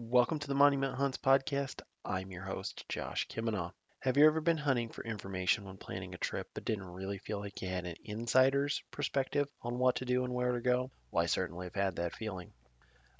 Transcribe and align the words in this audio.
Welcome 0.00 0.38
to 0.38 0.46
the 0.46 0.54
Monument 0.54 0.94
Hunts 0.94 1.18
podcast. 1.18 1.82
I'm 2.04 2.30
your 2.30 2.44
host, 2.44 2.88
Josh 2.88 3.26
Kimina. 3.26 3.72
Have 3.98 4.16
you 4.16 4.26
ever 4.26 4.40
been 4.40 4.56
hunting 4.56 4.90
for 4.90 5.02
information 5.02 5.64
when 5.64 5.76
planning 5.76 6.14
a 6.14 6.18
trip 6.18 6.48
but 6.54 6.64
didn't 6.64 6.84
really 6.84 7.18
feel 7.18 7.40
like 7.40 7.60
you 7.60 7.68
had 7.68 7.84
an 7.84 7.96
insider's 8.04 8.80
perspective 8.92 9.48
on 9.60 9.76
what 9.76 9.96
to 9.96 10.04
do 10.04 10.22
and 10.22 10.32
where 10.32 10.52
to 10.52 10.60
go? 10.60 10.92
Well, 11.10 11.24
I 11.24 11.26
certainly 11.26 11.66
have 11.66 11.74
had 11.74 11.96
that 11.96 12.14
feeling. 12.14 12.52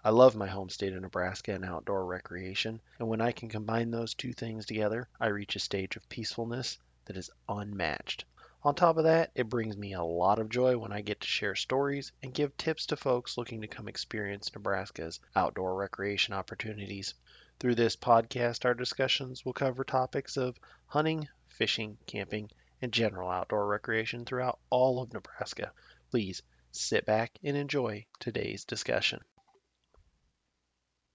I 0.04 0.10
love 0.10 0.36
my 0.36 0.46
home 0.46 0.70
state 0.70 0.92
of 0.92 1.02
Nebraska 1.02 1.52
and 1.52 1.64
outdoor 1.64 2.06
recreation, 2.06 2.80
and 3.00 3.08
when 3.08 3.20
I 3.20 3.32
can 3.32 3.48
combine 3.48 3.90
those 3.90 4.14
two 4.14 4.32
things 4.32 4.64
together, 4.64 5.08
I 5.20 5.26
reach 5.26 5.56
a 5.56 5.60
stage 5.60 5.96
of 5.96 6.08
peacefulness 6.08 6.78
that 7.06 7.16
is 7.16 7.28
unmatched. 7.48 8.24
On 8.68 8.74
top 8.74 8.98
of 8.98 9.04
that, 9.04 9.30
it 9.34 9.48
brings 9.48 9.78
me 9.78 9.94
a 9.94 10.02
lot 10.02 10.38
of 10.38 10.50
joy 10.50 10.76
when 10.76 10.92
I 10.92 11.00
get 11.00 11.22
to 11.22 11.26
share 11.26 11.54
stories 11.54 12.12
and 12.22 12.34
give 12.34 12.54
tips 12.58 12.84
to 12.88 12.98
folks 12.98 13.38
looking 13.38 13.62
to 13.62 13.66
come 13.66 13.88
experience 13.88 14.52
Nebraska's 14.52 15.20
outdoor 15.34 15.74
recreation 15.74 16.34
opportunities. 16.34 17.14
Through 17.58 17.76
this 17.76 17.96
podcast, 17.96 18.66
our 18.66 18.74
discussions 18.74 19.42
will 19.42 19.54
cover 19.54 19.84
topics 19.84 20.36
of 20.36 20.58
hunting, 20.84 21.26
fishing, 21.46 21.96
camping, 22.06 22.50
and 22.82 22.92
general 22.92 23.30
outdoor 23.30 23.66
recreation 23.66 24.26
throughout 24.26 24.58
all 24.68 25.00
of 25.00 25.14
Nebraska. 25.14 25.72
Please 26.10 26.42
sit 26.70 27.06
back 27.06 27.38
and 27.42 27.56
enjoy 27.56 28.04
today's 28.20 28.66
discussion. 28.66 29.22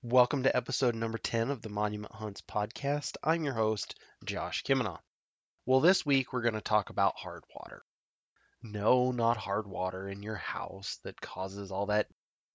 Welcome 0.01 0.41
to 0.41 0.57
episode 0.57 0.95
number 0.95 1.19
10 1.19 1.51
of 1.51 1.61
the 1.61 1.69
Monument 1.69 2.15
Hunts 2.15 2.41
podcast. 2.41 3.15
I'm 3.23 3.43
your 3.43 3.53
host, 3.53 3.93
Josh 4.25 4.63
Kimina. 4.63 4.97
Well, 5.65 5.79
this 5.79 6.05
week 6.05 6.33
we're 6.33 6.41
going 6.41 6.55
to 6.55 6.61
talk 6.61 6.89
about 6.89 7.15
hard 7.15 7.45
water. 7.55 7.85
No, 8.61 9.13
not 9.13 9.37
hard 9.37 9.65
water 9.65 10.09
in 10.09 10.21
your 10.21 10.35
house 10.35 10.99
that 11.05 11.21
causes 11.21 11.71
all 11.71 11.85
that 11.85 12.09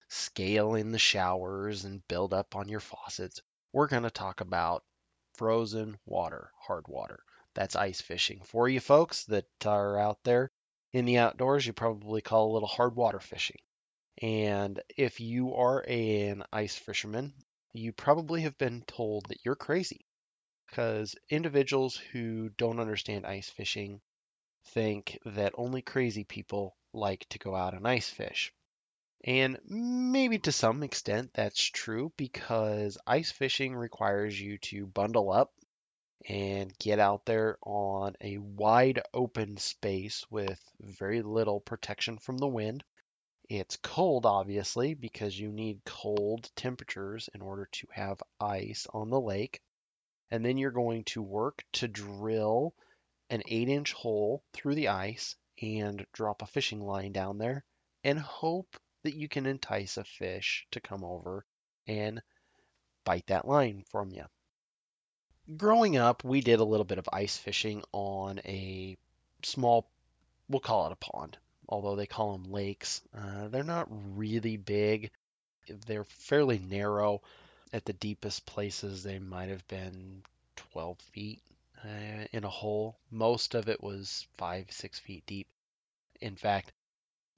scale 0.09 0.75
in 0.75 0.91
the 0.91 0.99
showers 0.99 1.85
and 1.85 2.07
build 2.07 2.35
up 2.35 2.55
on 2.55 2.69
your 2.69 2.79
faucets. 2.79 3.41
We're 3.73 3.87
going 3.87 4.03
to 4.03 4.11
talk 4.11 4.41
about 4.41 4.83
frozen 5.33 5.97
water, 6.05 6.51
hard 6.59 6.87
water. 6.87 7.23
That's 7.55 7.75
ice 7.75 7.99
fishing. 7.99 8.43
For 8.43 8.69
you 8.69 8.79
folks 8.79 9.25
that 9.25 9.47
are 9.65 9.97
out 9.97 10.19
there 10.23 10.51
in 10.93 11.05
the 11.05 11.17
outdoors, 11.17 11.65
you 11.65 11.73
probably 11.73 12.21
call 12.21 12.51
a 12.51 12.53
little 12.53 12.67
hard 12.67 12.95
water 12.95 13.19
fishing. 13.19 13.59
And 14.21 14.79
if 14.95 15.19
you 15.19 15.55
are 15.55 15.83
an 15.87 16.43
ice 16.53 16.75
fisherman, 16.75 17.33
you 17.73 17.91
probably 17.91 18.41
have 18.41 18.59
been 18.59 18.83
told 18.83 19.29
that 19.29 19.43
you're 19.43 19.55
crazy 19.55 20.05
because 20.69 21.15
individuals 21.29 21.95
who 21.95 22.49
don't 22.49 22.79
understand 22.79 23.25
ice 23.25 23.49
fishing 23.49 23.99
think 24.65 25.17
that 25.25 25.53
only 25.57 25.81
crazy 25.81 26.23
people 26.23 26.75
like 26.93 27.27
to 27.29 27.39
go 27.39 27.55
out 27.55 27.73
and 27.73 27.87
ice 27.87 28.09
fish. 28.09 28.53
And 29.23 29.57
maybe 29.67 30.37
to 30.39 30.51
some 30.51 30.83
extent 30.83 31.31
that's 31.33 31.61
true 31.61 32.13
because 32.17 32.97
ice 33.07 33.31
fishing 33.31 33.75
requires 33.75 34.39
you 34.39 34.59
to 34.59 34.85
bundle 34.85 35.31
up 35.31 35.51
and 36.27 36.77
get 36.77 36.99
out 36.99 37.25
there 37.25 37.57
on 37.63 38.15
a 38.21 38.37
wide 38.37 39.01
open 39.13 39.57
space 39.57 40.25
with 40.29 40.61
very 40.79 41.21
little 41.21 41.59
protection 41.59 42.17
from 42.19 42.37
the 42.37 42.47
wind. 42.47 42.83
It's 43.49 43.77
cold, 43.77 44.27
obviously, 44.27 44.93
because 44.93 45.37
you 45.37 45.51
need 45.51 45.83
cold 45.83 46.51
temperatures 46.55 47.27
in 47.33 47.41
order 47.41 47.67
to 47.71 47.87
have 47.91 48.21
ice 48.39 48.85
on 48.93 49.09
the 49.09 49.19
lake 49.19 49.61
and 50.31 50.45
then 50.45 50.57
you're 50.57 50.71
going 50.71 51.03
to 51.03 51.21
work 51.21 51.63
to 51.73 51.87
drill 51.87 52.73
an 53.29 53.43
eight 53.47 53.69
inch 53.69 53.93
hole 53.93 54.43
through 54.53 54.75
the 54.75 54.89
ice 54.89 55.35
and 55.61 56.05
drop 56.13 56.41
a 56.41 56.47
fishing 56.47 56.81
line 56.81 57.11
down 57.11 57.37
there 57.37 57.63
and 58.03 58.19
hope 58.19 58.77
that 59.03 59.15
you 59.15 59.27
can 59.27 59.45
entice 59.45 59.97
a 59.97 60.03
fish 60.03 60.65
to 60.71 60.79
come 60.79 61.03
over 61.03 61.45
and 61.87 62.21
bite 63.03 63.27
that 63.27 63.47
line 63.47 63.83
from 63.89 64.11
you. 64.11 64.23
Growing 65.57 65.97
up, 65.97 66.23
we 66.23 66.41
did 66.41 66.59
a 66.59 66.65
little 66.65 66.85
bit 66.85 66.99
of 66.99 67.09
ice 67.11 67.37
fishing 67.37 67.83
on 67.91 68.39
a 68.45 68.97
small, 69.43 69.89
we'll 70.47 70.59
call 70.59 70.87
it 70.87 70.93
a 70.93 70.95
pond, 70.97 71.37
although 71.67 71.95
they 71.95 72.05
call 72.05 72.33
them 72.33 72.51
lakes. 72.51 73.01
Uh, 73.17 73.47
they're 73.47 73.63
not 73.63 73.87
really 74.15 74.57
big, 74.57 75.09
they're 75.87 76.03
fairly 76.03 76.59
narrow 76.59 77.21
at 77.71 77.85
the 77.85 77.93
deepest 77.93 78.45
places, 78.45 79.03
they 79.03 79.19
might 79.19 79.49
have 79.49 79.67
been 79.67 80.23
12 80.55 80.99
feet 80.99 81.41
uh, 81.83 82.25
in 82.31 82.43
a 82.43 82.49
hole. 82.49 82.97
Most 83.11 83.55
of 83.55 83.69
it 83.69 83.81
was 83.81 84.27
five, 84.37 84.71
six 84.71 84.99
feet 84.99 85.25
deep. 85.25 85.47
In 86.19 86.35
fact, 86.35 86.73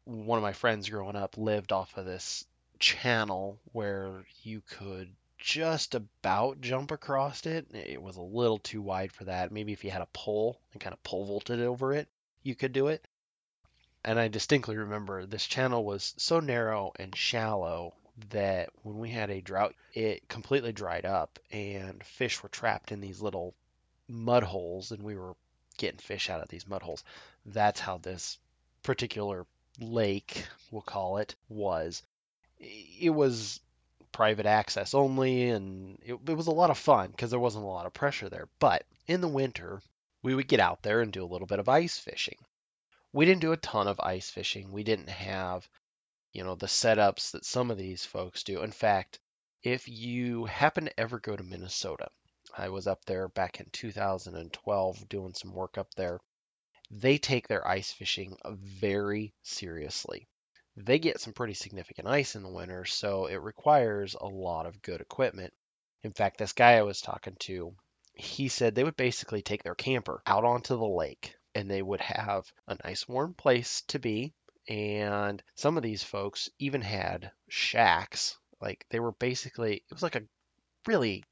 one 0.06 0.38
of 0.38 0.44
my 0.44 0.54
friends 0.54 0.90
growing 0.90 1.16
up 1.16 1.38
lived 1.38 1.72
off 1.72 1.98
of 1.98 2.06
this 2.06 2.46
channel 2.80 3.60
where 3.74 4.26
you 4.44 4.62
could 4.62 5.14
just 5.38 5.96
about 5.96 6.62
jump 6.62 6.92
across 6.92 7.46
it. 7.46 7.68
It 7.74 8.02
was 8.02 8.16
a 8.16 8.22
little 8.22 8.60
too 8.60 8.82
wide 8.82 9.12
for 9.12 9.26
that. 9.26 9.52
Maybe 9.52 9.74
if 9.74 9.84
you 9.84 9.92
had 9.92 10.02
a 10.02 10.08
pole 10.14 10.60
and 10.74 10.82
kind 10.82 10.94
of 10.94 11.04
pole 11.04 11.26
vaulted 11.26 11.60
over 11.60 11.94
it, 11.94 12.08
you 12.44 12.56
could 12.56 12.74
do 12.74 12.88
it. 12.88 13.06
And 14.04 14.20
I 14.20 14.28
distinctly 14.30 14.78
remember 14.78 15.26
this 15.26 15.46
channel 15.46 15.84
was 15.84 16.16
so 16.18 16.40
narrow 16.40 16.92
and 16.98 17.16
shallow 17.16 17.94
that 18.30 18.70
when 18.84 18.98
we 18.98 19.10
had 19.10 19.30
a 19.30 19.42
drought, 19.42 19.76
it 19.94 20.28
completely 20.28 20.72
dried 20.72 21.06
up 21.06 21.40
and 21.52 22.04
fish 22.04 22.42
were 22.42 22.50
trapped 22.50 22.92
in 22.92 23.02
these 23.02 23.22
little 23.22 23.54
mud 24.08 24.44
holes 24.44 24.92
and 24.92 25.04
we 25.04 25.16
were 25.16 25.36
getting 25.78 26.00
fish 26.00 26.30
out 26.30 26.42
of 26.42 26.50
these 26.50 26.68
mud 26.68 26.82
holes. 26.82 27.04
That's 27.46 27.80
how 27.80 27.98
this 27.98 28.38
particular 28.84 29.46
lake, 29.80 30.46
we'll 30.70 30.82
call 30.82 31.18
it, 31.18 31.36
was. 31.50 32.04
It 32.60 33.10
was 33.10 33.60
private 34.12 34.46
access 34.46 34.94
only 34.94 35.50
and 35.50 35.98
it, 36.04 36.14
it 36.28 36.34
was 36.34 36.48
a 36.48 36.52
lot 36.52 36.70
of 36.70 36.78
fun 36.78 37.12
because 37.12 37.32
there 37.32 37.40
wasn't 37.40 37.64
a 37.64 37.68
lot 37.68 37.86
of 37.86 37.94
pressure 37.94 38.30
there. 38.30 38.48
But 38.60 38.86
in 39.08 39.22
the 39.22 39.28
winter, 39.28 39.82
we 40.22 40.36
would 40.36 40.48
get 40.48 40.60
out 40.60 40.84
there 40.84 41.02
and 41.02 41.12
do 41.12 41.24
a 41.24 41.32
little 41.32 41.48
bit 41.48 41.60
of 41.60 41.70
ice 41.70 41.98
fishing. 41.98 42.38
We 43.14 43.26
didn't 43.26 43.42
do 43.42 43.52
a 43.52 43.58
ton 43.58 43.88
of 43.88 44.00
ice 44.00 44.30
fishing. 44.30 44.72
We 44.72 44.84
didn't 44.84 45.10
have 45.10 45.68
you 46.34 46.44
know, 46.44 46.56
the 46.56 46.68
setups 46.68 47.32
that 47.32 47.46
some 47.46 47.70
of 47.72 47.78
these 47.78 48.06
folks 48.06 48.44
do. 48.44 48.62
In 48.64 48.72
fact, 48.72 49.20
if 49.64 49.88
you 49.88 50.46
happen 50.46 50.86
to 50.86 51.00
ever 51.00 51.20
go 51.20 51.36
to 51.36 51.44
Minnesota, 51.44 52.10
I 52.58 52.70
was 52.70 52.88
up 52.88 53.06
there 53.06 53.28
back 53.28 53.60
in 53.60 53.70
2012 53.72 55.10
doing 55.10 55.34
some 55.34 55.54
work 55.54 55.78
up 55.78 55.94
there. 55.96 56.20
They 56.90 57.18
take 57.18 57.48
their 57.48 57.68
ice 57.68 57.92
fishing 57.92 58.38
very 58.46 59.34
seriously. 59.44 60.28
They 60.76 61.00
get 61.00 61.20
some 61.20 61.34
pretty 61.34 61.54
significant 61.54 62.08
ice 62.08 62.36
in 62.36 62.44
the 62.44 62.50
winter, 62.50 62.86
so 62.86 63.26
it 63.26 63.36
requires 63.36 64.16
a 64.16 64.26
lot 64.26 64.66
of 64.66 64.82
good 64.82 65.02
equipment. 65.02 65.54
In 66.04 66.14
fact, 66.14 66.38
this 66.38 66.54
guy 66.54 66.74
I 66.74 66.82
was 66.82 67.02
talking 67.02 67.36
to, 67.42 67.76
he 68.14 68.48
said 68.48 68.74
they 68.74 68.84
would 68.84 68.96
basically 68.96 69.42
take 69.42 69.64
their 69.64 69.76
camper 69.76 70.22
out 70.26 70.46
onto 70.46 70.78
the 70.78 70.88
lake 70.88 71.36
and 71.54 71.70
they 71.70 71.82
would 71.82 72.02
have 72.02 72.52
a 72.68 72.78
nice 72.84 73.08
warm 73.08 73.34
place 73.34 73.82
to 73.88 74.00
be 74.00 74.34
and 74.68 75.42
some 75.56 75.78
of 75.78 75.84
these 75.84 76.04
folks 76.04 76.50
even 76.60 76.82
had 76.82 77.32
shacks. 77.50 78.38
Like 78.60 78.86
they 78.90 79.00
were 79.00 79.14
basically, 79.14 79.78
it 79.78 79.94
was 79.94 80.04
like 80.04 80.16
a 80.16 80.24
really 80.88 81.24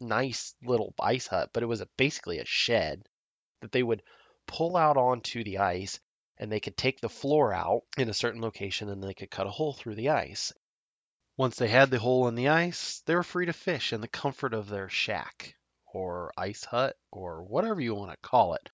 nice 0.00 0.54
little 0.62 0.94
ice 1.00 1.26
hut, 1.26 1.50
but 1.52 1.62
it 1.62 1.66
was 1.66 1.80
a, 1.80 1.88
basically 1.96 2.38
a 2.38 2.44
shed 2.44 3.02
that 3.60 3.72
they 3.72 3.82
would 3.82 4.02
pull 4.46 4.76
out 4.76 4.96
onto 4.96 5.44
the 5.44 5.58
ice 5.58 6.00
and 6.38 6.50
they 6.50 6.60
could 6.60 6.76
take 6.76 7.00
the 7.00 7.08
floor 7.08 7.52
out 7.52 7.82
in 7.98 8.08
a 8.08 8.14
certain 8.14 8.40
location 8.40 8.88
and 8.88 9.02
they 9.02 9.14
could 9.14 9.30
cut 9.30 9.46
a 9.46 9.50
hole 9.50 9.74
through 9.74 9.94
the 9.94 10.08
ice. 10.08 10.52
Once 11.36 11.56
they 11.56 11.68
had 11.68 11.90
the 11.90 11.98
hole 11.98 12.28
in 12.28 12.34
the 12.34 12.48
ice, 12.48 13.02
they 13.06 13.14
were 13.14 13.22
free 13.22 13.46
to 13.46 13.52
fish 13.52 13.92
in 13.92 14.00
the 14.00 14.08
comfort 14.08 14.54
of 14.54 14.68
their 14.68 14.88
shack 14.88 15.54
or 15.92 16.32
ice 16.36 16.64
hut 16.64 16.96
or 17.10 17.42
whatever 17.42 17.80
you 17.80 17.94
want 17.94 18.10
to 18.10 18.16
call 18.18 18.54
it. 18.54 18.70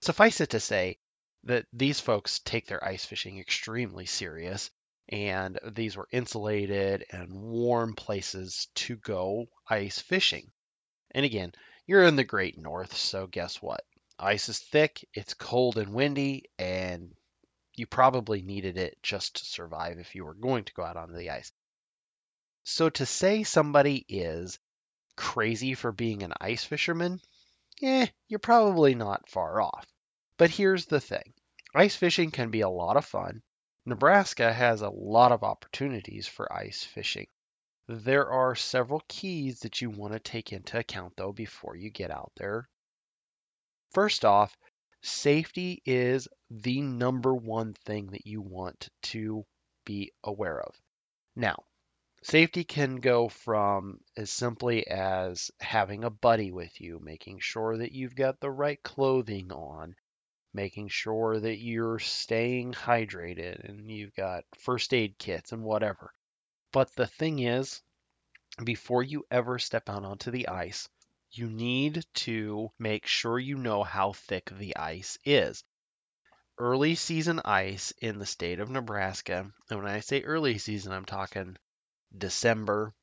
Suffice 0.00 0.40
it 0.40 0.50
to 0.50 0.60
say, 0.60 0.98
that 1.44 1.66
these 1.72 2.00
folks 2.00 2.40
take 2.40 2.66
their 2.66 2.84
ice 2.84 3.04
fishing 3.04 3.38
extremely 3.38 4.06
serious 4.06 4.70
and 5.08 5.58
these 5.72 5.96
were 5.96 6.08
insulated 6.12 7.04
and 7.10 7.32
warm 7.32 7.94
places 7.94 8.68
to 8.74 8.96
go 8.96 9.46
ice 9.68 9.98
fishing. 9.98 10.50
And 11.12 11.24
again, 11.24 11.52
you're 11.86 12.04
in 12.04 12.16
the 12.16 12.24
great 12.24 12.58
north, 12.58 12.94
so 12.94 13.26
guess 13.26 13.62
what? 13.62 13.84
Ice 14.18 14.48
is 14.48 14.58
thick, 14.58 15.08
it's 15.14 15.32
cold 15.32 15.78
and 15.78 15.94
windy, 15.94 16.44
and 16.58 17.14
you 17.76 17.86
probably 17.86 18.42
needed 18.42 18.76
it 18.76 18.98
just 19.02 19.36
to 19.36 19.44
survive 19.44 19.98
if 19.98 20.14
you 20.14 20.24
were 20.24 20.34
going 20.34 20.64
to 20.64 20.74
go 20.74 20.82
out 20.82 20.96
onto 20.96 21.14
the 21.14 21.30
ice. 21.30 21.52
So 22.64 22.90
to 22.90 23.06
say 23.06 23.44
somebody 23.44 24.04
is 24.08 24.58
crazy 25.16 25.74
for 25.74 25.92
being 25.92 26.22
an 26.22 26.34
ice 26.40 26.64
fisherman, 26.64 27.20
eh, 27.80 28.08
you're 28.28 28.40
probably 28.40 28.94
not 28.94 29.30
far 29.30 29.62
off. 29.62 29.86
But 30.38 30.50
here's 30.50 30.86
the 30.86 31.00
thing 31.00 31.34
ice 31.74 31.96
fishing 31.96 32.30
can 32.30 32.50
be 32.50 32.60
a 32.60 32.68
lot 32.68 32.96
of 32.96 33.04
fun. 33.04 33.42
Nebraska 33.84 34.52
has 34.52 34.80
a 34.80 34.88
lot 34.88 35.32
of 35.32 35.42
opportunities 35.42 36.26
for 36.28 36.52
ice 36.52 36.84
fishing. 36.84 37.26
There 37.88 38.30
are 38.30 38.54
several 38.54 39.02
keys 39.08 39.60
that 39.60 39.82
you 39.82 39.90
want 39.90 40.12
to 40.12 40.20
take 40.20 40.52
into 40.52 40.78
account 40.78 41.16
though 41.16 41.32
before 41.32 41.74
you 41.74 41.90
get 41.90 42.12
out 42.12 42.32
there. 42.36 42.68
First 43.90 44.24
off, 44.24 44.56
safety 45.02 45.82
is 45.84 46.28
the 46.50 46.82
number 46.82 47.34
one 47.34 47.74
thing 47.74 48.06
that 48.12 48.26
you 48.26 48.40
want 48.40 48.90
to 49.02 49.44
be 49.84 50.12
aware 50.22 50.60
of. 50.60 50.80
Now, 51.34 51.64
Safety 52.22 52.64
can 52.64 52.96
go 52.96 53.28
from 53.28 54.00
as 54.16 54.30
simply 54.30 54.86
as 54.88 55.52
having 55.60 56.02
a 56.02 56.10
buddy 56.10 56.50
with 56.50 56.80
you, 56.80 56.98
making 56.98 57.38
sure 57.38 57.78
that 57.78 57.92
you've 57.92 58.16
got 58.16 58.40
the 58.40 58.50
right 58.50 58.82
clothing 58.82 59.52
on, 59.52 59.94
making 60.52 60.88
sure 60.88 61.38
that 61.38 61.58
you're 61.58 61.98
staying 61.98 62.72
hydrated 62.72 63.68
and 63.68 63.90
you've 63.90 64.14
got 64.14 64.44
first 64.58 64.94
aid 64.94 65.18
kits 65.18 65.52
and 65.52 65.62
whatever. 65.62 66.12
But 66.72 66.94
the 66.94 67.06
thing 67.06 67.38
is, 67.40 67.82
before 68.62 69.02
you 69.02 69.24
ever 69.30 69.58
step 69.58 69.88
out 69.88 70.04
onto 70.04 70.30
the 70.30 70.48
ice, 70.48 70.88
you 71.30 71.48
need 71.48 72.04
to 72.14 72.70
make 72.78 73.06
sure 73.06 73.38
you 73.38 73.56
know 73.56 73.82
how 73.84 74.12
thick 74.12 74.50
the 74.50 74.76
ice 74.76 75.18
is. 75.24 75.62
Early 76.58 76.94
season 76.94 77.40
ice 77.44 77.92
in 78.00 78.18
the 78.18 78.26
state 78.26 78.58
of 78.58 78.70
Nebraska, 78.70 79.52
and 79.70 79.82
when 79.82 79.88
I 79.88 80.00
say 80.00 80.22
early 80.22 80.58
season, 80.58 80.92
I'm 80.92 81.04
talking 81.04 81.56
December, 82.16 82.94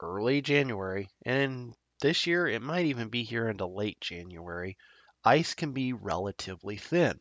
early 0.00 0.40
January, 0.40 1.08
and 1.24 1.74
this 2.00 2.26
year 2.26 2.48
it 2.48 2.62
might 2.62 2.86
even 2.86 3.08
be 3.08 3.22
here 3.22 3.48
into 3.48 3.66
late 3.66 4.00
January. 4.00 4.76
Ice 5.28 5.52
can 5.52 5.72
be 5.72 5.92
relatively 5.92 6.78
thin. 6.78 7.20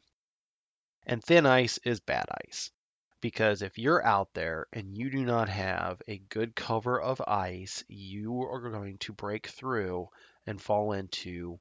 And 1.05 1.21
thin 1.21 1.45
ice 1.45 1.77
is 1.79 1.99
bad 1.99 2.27
ice. 2.47 2.71
Because 3.19 3.61
if 3.61 3.77
you're 3.77 4.05
out 4.05 4.33
there 4.33 4.67
and 4.71 4.95
you 4.95 5.09
do 5.09 5.25
not 5.25 5.49
have 5.49 6.01
a 6.07 6.17
good 6.17 6.55
cover 6.55 7.01
of 7.01 7.21
ice, 7.27 7.83
you 7.89 8.43
are 8.43 8.71
going 8.71 8.97
to 8.99 9.11
break 9.11 9.47
through 9.47 10.07
and 10.45 10.61
fall 10.61 10.93
into 10.93 11.59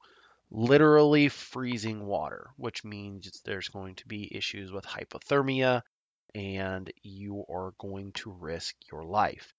literally 0.48 1.28
freezing 1.28 2.06
water, 2.06 2.50
which 2.56 2.84
means 2.84 3.40
there's 3.44 3.68
going 3.68 3.96
to 3.96 4.06
be 4.06 4.32
issues 4.32 4.70
with 4.70 4.84
hypothermia 4.84 5.82
and 6.32 6.92
you 7.02 7.44
are 7.48 7.72
going 7.78 8.12
to 8.12 8.30
risk 8.30 8.76
your 8.92 9.02
life. 9.02 9.52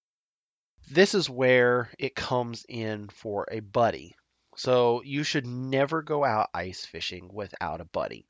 This 0.90 1.14
is 1.14 1.30
where 1.30 1.92
it 2.00 2.16
comes 2.16 2.66
in 2.70 3.10
for 3.10 3.46
a 3.52 3.60
buddy. 3.60 4.16
So 4.58 5.04
you 5.04 5.24
should 5.24 5.46
never 5.46 6.02
go 6.02 6.26
out 6.26 6.50
ice 6.52 6.84
fishing 6.84 7.30
without 7.32 7.80
a 7.80 7.86
buddy. 7.86 8.26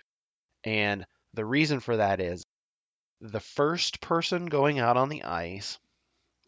And 0.65 1.05
the 1.33 1.45
reason 1.45 1.79
for 1.79 1.95
that 1.97 2.19
is 2.19 2.45
the 3.21 3.39
first 3.39 4.01
person 4.01 4.47
going 4.47 4.77
out 4.77 4.97
on 4.97 5.07
the 5.07 5.23
ice, 5.23 5.79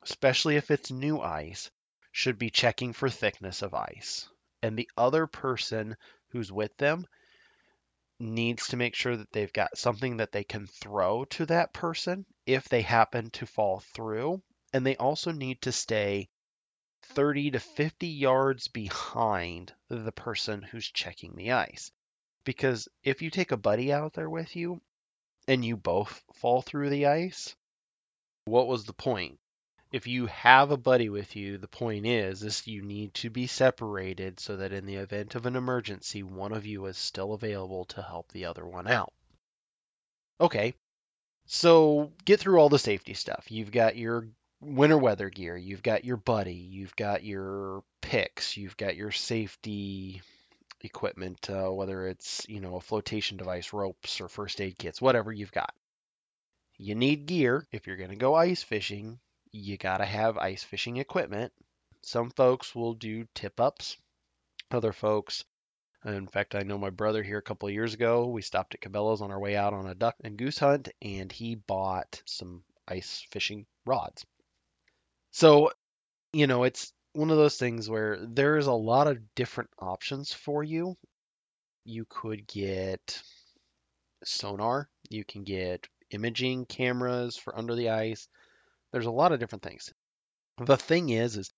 especially 0.04 0.58
if 0.58 0.70
it's 0.70 0.92
new 0.92 1.22
ice, 1.22 1.72
should 2.12 2.38
be 2.38 2.50
checking 2.50 2.92
for 2.92 3.10
thickness 3.10 3.62
of 3.62 3.74
ice. 3.74 4.28
And 4.62 4.78
the 4.78 4.90
other 4.98 5.28
person 5.28 5.96
who's 6.32 6.52
with 6.52 6.76
them 6.76 7.08
needs 8.20 8.68
to 8.68 8.78
make 8.78 8.96
sure 8.96 9.16
that 9.16 9.32
they've 9.32 9.54
got 9.54 9.78
something 9.78 10.18
that 10.18 10.34
they 10.34 10.44
can 10.44 10.68
throw 10.68 11.24
to 11.24 11.46
that 11.46 11.72
person 11.72 12.26
if 12.46 12.68
they 12.68 12.82
happen 12.82 13.30
to 13.32 13.46
fall 13.46 13.80
through. 13.94 14.42
And 14.74 14.86
they 14.86 14.98
also 14.98 15.32
need 15.32 15.62
to 15.62 15.72
stay 15.72 16.28
30 17.04 17.52
to 17.52 17.60
50 17.60 18.08
yards 18.08 18.68
behind 18.68 19.74
the 19.90 20.12
person 20.12 20.62
who's 20.62 20.90
checking 20.90 21.36
the 21.36 21.52
ice. 21.52 21.92
Because 22.44 22.88
if 23.04 23.22
you 23.22 23.30
take 23.30 23.52
a 23.52 23.58
buddy 23.58 23.92
out 23.92 24.14
there 24.14 24.30
with 24.30 24.56
you 24.56 24.82
and 25.48 25.64
you 25.64 25.78
both 25.78 26.24
fall 26.34 26.62
through 26.62 26.90
the 26.90 27.08
ice, 27.08 27.56
what 28.46 28.68
was 28.68 28.86
the 28.86 28.94
point? 28.94 29.40
If 29.92 30.06
you 30.06 30.28
have 30.28 30.70
a 30.70 30.78
buddy 30.78 31.10
with 31.10 31.36
you, 31.36 31.58
the 31.58 31.68
point 31.68 32.06
is, 32.06 32.44
is 32.44 32.68
you 32.68 32.84
need 32.84 33.14
to 33.16 33.30
be 33.30 33.48
separated 33.48 34.40
so 34.40 34.58
that 34.58 34.72
in 34.72 34.86
the 34.86 34.96
event 34.96 35.34
of 35.34 35.48
an 35.48 35.56
emergency, 35.56 36.22
one 36.22 36.54
of 36.54 36.66
you 36.66 36.86
is 36.86 36.98
still 36.98 37.34
available 37.34 37.86
to 37.86 38.02
help 38.04 38.32
the 38.32 38.46
other 38.46 38.66
one 38.66 38.88
out. 38.88 39.14
Okay, 40.40 40.76
so 41.48 42.12
get 42.24 42.40
through 42.40 42.60
all 42.60 42.70
the 42.70 42.78
safety 42.78 43.16
stuff. 43.16 43.50
You've 43.50 43.72
got 43.72 43.98
your 43.98 44.28
winter 44.62 44.98
weather 44.98 45.30
gear, 45.30 45.56
you've 45.56 45.84
got 45.84 46.04
your 46.04 46.18
buddy, 46.18 46.54
you've 46.54 46.96
got 46.96 47.24
your 47.24 47.84
picks, 48.02 48.58
you've 48.58 48.78
got 48.78 48.96
your 48.96 49.12
safety 49.12 50.22
equipment, 50.82 51.50
uh, 51.50 51.70
whether 51.70 52.08
it's 52.08 52.48
you 52.50 52.60
know 52.60 52.76
a 52.76 52.82
flotation 52.82 53.38
device, 53.38 53.74
ropes, 53.74 54.20
or 54.22 54.28
first 54.28 54.62
aid 54.62 54.78
kits, 54.78 55.02
whatever 55.02 55.32
you've 55.32 55.52
got. 55.52 55.74
You 56.78 56.96
need 56.96 57.26
gear 57.26 57.66
if 57.72 57.88
you're 57.88 57.98
going 57.98 58.10
to 58.10 58.16
go 58.16 58.36
ice 58.36 58.64
fishing. 58.64 59.20
You 59.52 59.78
got 59.78 59.98
to 59.98 60.06
have 60.06 60.38
ice 60.38 60.64
fishing 60.64 60.98
equipment. 60.98 61.52
Some 62.02 62.30
folks 62.30 62.74
will 62.76 62.94
do 62.94 63.28
tip 63.34 63.60
ups. 63.60 63.98
Other 64.72 64.94
folks, 64.94 65.44
in 66.06 66.28
fact, 66.28 66.56
I 66.56 66.64
know 66.64 66.78
my 66.78 66.90
brother 66.92 67.24
here 67.24 67.40
a 67.40 67.42
couple 67.42 67.68
of 67.68 67.74
years 67.74 67.94
ago. 67.94 68.28
We 68.28 68.42
stopped 68.42 68.76
at 68.76 68.82
Cabela's 68.82 69.22
on 69.22 69.32
our 69.32 69.40
way 69.40 69.58
out 69.58 69.74
on 69.74 69.88
a 69.88 69.96
duck 69.96 70.16
and 70.24 70.38
goose 70.38 70.60
hunt, 70.60 70.90
and 71.02 71.32
he 71.32 71.56
bought 71.56 72.22
some 72.26 72.64
ice 72.88 73.26
fishing 73.32 73.66
rods. 73.86 74.26
So, 75.32 75.72
you 76.34 76.48
know, 76.48 76.64
it's 76.64 76.92
one 77.14 77.32
of 77.32 77.38
those 77.38 77.58
things 77.58 77.90
where 77.90 78.18
there 78.20 78.58
is 78.58 78.68
a 78.68 78.74
lot 78.74 79.08
of 79.08 79.36
different 79.36 79.70
options 79.80 80.34
for 80.34 80.64
you. 80.64 80.96
You 81.86 82.06
could 82.08 82.48
get 82.48 83.22
sonar, 84.24 84.90
you 85.10 85.24
can 85.24 85.44
get 85.44 85.88
imaging 86.12 86.66
cameras 86.66 87.38
for 87.38 87.58
under 87.58 87.76
the 87.76 87.90
ice. 87.90 88.28
There's 88.92 89.06
a 89.06 89.12
lot 89.12 89.32
of 89.32 89.40
different 89.40 89.64
things. 89.64 89.94
The 90.58 90.78
thing 90.78 91.10
is 91.10 91.38
is 91.38 91.52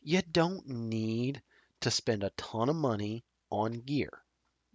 you 0.00 0.22
don't 0.22 0.66
need 0.66 1.42
to 1.80 1.90
spend 1.90 2.24
a 2.24 2.30
ton 2.36 2.68
of 2.68 2.76
money 2.76 3.24
on 3.50 3.72
gear. 3.72 4.22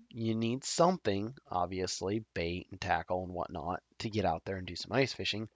You 0.09 0.35
need 0.35 0.63
something, 0.63 1.33
obviously, 1.49 2.23
bait 2.33 2.67
and 2.69 2.79
tackle 2.79 3.23
and 3.23 3.33
whatnot, 3.33 3.81
to 3.99 4.09
get 4.09 4.25
out 4.25 4.43
there 4.45 4.57
and 4.57 4.67
do 4.67 4.75
some 4.75 4.91
ice 4.91 5.13
fishing. 5.13 5.49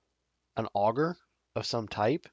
An 0.56 0.68
auger 0.74 1.16
of 1.56 1.66
some 1.66 1.88
type 1.88 2.28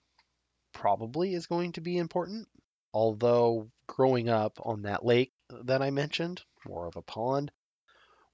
probably 0.75 1.33
is 1.33 1.47
going 1.47 1.73
to 1.73 1.81
be 1.81 1.97
important. 1.97 2.47
Although 2.93 3.71
growing 3.87 4.29
up 4.29 4.61
on 4.63 4.83
that 4.83 5.05
lake 5.05 5.33
that 5.49 5.81
I 5.81 5.91
mentioned, 5.91 6.43
more 6.67 6.87
of 6.87 6.97
a 6.97 7.03
pond, 7.03 7.51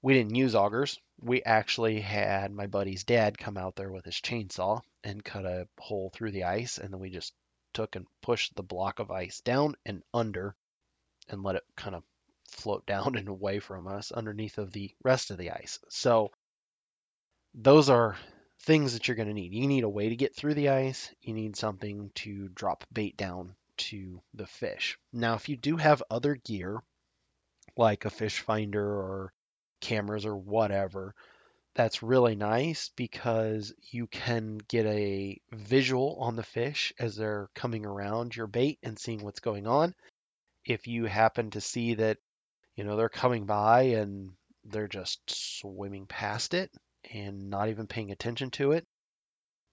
we 0.01 0.13
didn't 0.13 0.35
use 0.35 0.55
augers. 0.55 0.99
We 1.19 1.43
actually 1.43 2.01
had 2.01 2.51
my 2.51 2.67
buddy's 2.67 3.03
dad 3.03 3.37
come 3.37 3.57
out 3.57 3.75
there 3.75 3.91
with 3.91 4.05
his 4.05 4.15
chainsaw 4.15 4.81
and 5.03 5.23
cut 5.23 5.45
a 5.45 5.67
hole 5.79 6.09
through 6.09 6.31
the 6.31 6.43
ice, 6.43 6.77
and 6.77 6.93
then 6.93 6.99
we 6.99 7.09
just 7.09 7.33
took 7.73 7.95
and 7.95 8.05
pushed 8.21 8.55
the 8.55 8.63
block 8.63 8.99
of 8.99 9.11
ice 9.11 9.41
down 9.41 9.75
and 9.85 10.03
under 10.13 10.55
and 11.29 11.43
let 11.43 11.55
it 11.55 11.63
kind 11.75 11.95
of 11.95 12.03
float 12.49 12.85
down 12.87 13.15
and 13.15 13.29
away 13.29 13.59
from 13.59 13.87
us 13.87 14.11
underneath 14.11 14.57
of 14.57 14.71
the 14.71 14.93
rest 15.03 15.31
of 15.31 15.37
the 15.37 15.51
ice. 15.51 15.79
So 15.89 16.31
those 17.53 17.89
are 17.89 18.17
things 18.63 18.93
that 18.93 19.07
you're 19.07 19.15
going 19.15 19.27
to 19.27 19.33
need. 19.33 19.53
You 19.53 19.67
need 19.67 19.83
a 19.83 19.89
way 19.89 20.09
to 20.09 20.15
get 20.15 20.35
through 20.35 20.53
the 20.53 20.69
ice. 20.69 21.09
You 21.21 21.33
need 21.33 21.55
something 21.55 22.11
to 22.15 22.49
drop 22.49 22.85
bait 22.91 23.17
down 23.17 23.55
to 23.77 24.21
the 24.33 24.45
fish. 24.45 24.97
Now, 25.11 25.35
if 25.35 25.49
you 25.49 25.57
do 25.57 25.77
have 25.77 26.03
other 26.09 26.35
gear, 26.35 26.81
like 27.75 28.05
a 28.05 28.09
fish 28.09 28.39
finder 28.39 28.85
or 28.85 29.33
cameras 29.81 30.25
or 30.25 30.35
whatever, 30.35 31.15
that's 31.73 32.03
really 32.03 32.35
nice 32.35 32.91
because 32.95 33.73
you 33.91 34.05
can 34.07 34.59
get 34.67 34.85
a 34.85 35.39
visual 35.51 36.17
on 36.19 36.35
the 36.35 36.43
fish 36.43 36.93
as 36.99 37.15
they're 37.15 37.49
coming 37.55 37.85
around 37.85 38.35
your 38.35 38.47
bait 38.47 38.77
and 38.83 38.99
seeing 38.99 39.23
what's 39.23 39.39
going 39.39 39.67
on. 39.67 39.95
If 40.65 40.87
you 40.87 41.05
happen 41.05 41.51
to 41.51 41.61
see 41.61 41.95
that, 41.95 42.17
you 42.75 42.83
know, 42.83 42.97
they're 42.97 43.09
coming 43.09 43.45
by 43.45 43.81
and 43.81 44.31
they're 44.65 44.87
just 44.87 45.21
swimming 45.27 46.05
past 46.05 46.53
it, 46.53 46.71
and 47.13 47.49
not 47.49 47.69
even 47.69 47.87
paying 47.87 48.11
attention 48.11 48.51
to 48.51 48.73
it, 48.73 48.85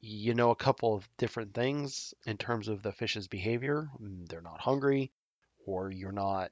you 0.01 0.35
know 0.35 0.51
a 0.51 0.57
couple 0.57 0.95
of 0.95 1.09
different 1.19 1.55
things 1.55 2.15
in 2.27 2.37
terms 2.37 2.69
of 2.69 2.83
the 2.83 2.93
fish's 2.93 3.29
behavior. 3.29 3.89
Mm, 4.01 4.29
they're 4.29 4.41
not 4.41 4.61
hungry, 4.61 5.13
or 5.67 5.91
you're 5.91 6.13
not 6.13 6.51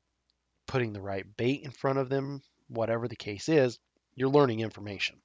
putting 0.67 0.93
the 0.93 1.01
right 1.01 1.25
bait 1.37 1.63
in 1.63 1.71
front 1.71 1.99
of 1.99 2.09
them, 2.09 2.43
whatever 2.69 3.07
the 3.07 3.17
case 3.17 3.49
is, 3.49 3.79
you're 4.15 4.29
learning 4.29 4.61
information. 4.61 5.21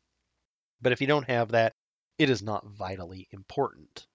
But 0.82 0.92
if 0.92 1.02
you 1.02 1.08
don't 1.08 1.30
have 1.30 1.50
that, 1.52 1.74
it 2.18 2.30
is 2.30 2.44
not 2.44 2.66
vitally 2.66 3.28
important. 3.32 4.06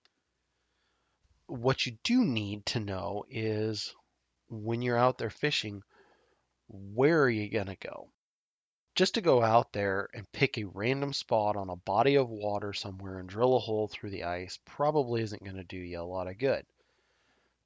What 1.46 1.86
you 1.86 1.98
do 2.04 2.24
need 2.24 2.66
to 2.66 2.80
know 2.80 3.24
is 3.28 3.94
when 4.48 4.82
you're 4.82 4.98
out 4.98 5.18
there 5.18 5.30
fishing, 5.30 5.82
where 6.68 7.22
are 7.22 7.30
you 7.30 7.50
going 7.50 7.66
to 7.66 7.76
go? 7.76 8.08
Just 8.96 9.14
to 9.14 9.20
go 9.20 9.42
out 9.42 9.72
there 9.72 10.08
and 10.14 10.32
pick 10.32 10.56
a 10.56 10.64
random 10.64 11.12
spot 11.12 11.54
on 11.54 11.68
a 11.68 11.76
body 11.76 12.16
of 12.16 12.30
water 12.30 12.72
somewhere 12.72 13.18
and 13.18 13.28
drill 13.28 13.54
a 13.54 13.60
hole 13.60 13.88
through 13.88 14.08
the 14.08 14.24
ice 14.24 14.58
probably 14.64 15.20
isn't 15.20 15.44
going 15.44 15.56
to 15.56 15.64
do 15.64 15.76
you 15.76 16.00
a 16.00 16.02
lot 16.02 16.26
of 16.26 16.38
good. 16.38 16.64